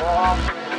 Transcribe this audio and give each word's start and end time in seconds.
Walk. 0.00 0.69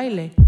Baile. 0.00 0.39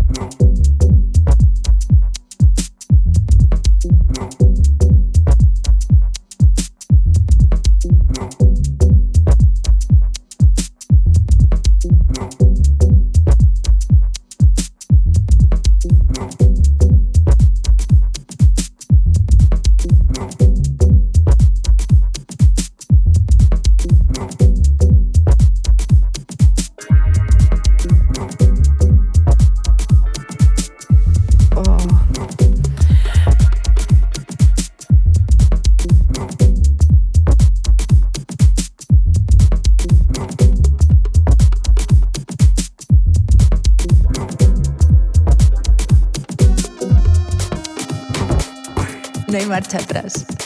Marc 49.52 49.68
Xatres. 49.68 50.41